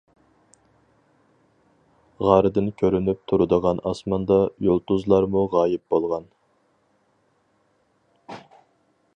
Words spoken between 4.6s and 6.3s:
يۇلتۇزلارمۇ غايىب بولغان.